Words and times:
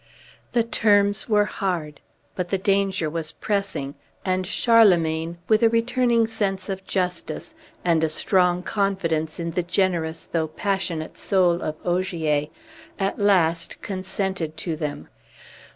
The 0.53 0.63
terms 0.63 1.29
were 1.29 1.45
hard, 1.45 2.01
but 2.35 2.49
the 2.49 2.57
danger 2.57 3.07
was 3.07 3.33
pressing, 3.33 3.93
and 4.25 4.47
Charlemagne, 4.47 5.37
with 5.47 5.61
a 5.61 5.69
returning 5.69 6.25
sense 6.25 6.69
of 6.69 6.83
justice, 6.87 7.53
and 7.85 8.03
a 8.03 8.09
strong 8.09 8.63
confidence 8.63 9.39
in 9.39 9.51
the 9.51 9.61
generous 9.61 10.23
though 10.25 10.47
passionate 10.47 11.17
soul 11.19 11.61
of 11.61 11.75
Ogier, 11.85 12.47
at 12.97 13.19
last 13.19 13.79
consented 13.83 14.57
to 14.57 14.75
them. 14.75 15.07